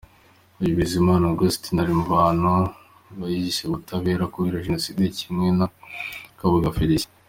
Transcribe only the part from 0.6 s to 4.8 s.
Uyu Bizimana Augustin ari mu bantu bacyihisha ubutabera kubera